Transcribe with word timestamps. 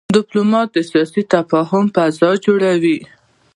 ډيپلومات 0.15 0.67
د 0.73 0.77
سیاسي 0.89 1.21
تفاهم 1.33 1.85
فضا 1.95 2.29
جوړوي. 2.45 2.97